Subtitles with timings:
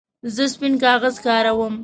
[0.35, 1.75] زه سپین کاغذ کاروم.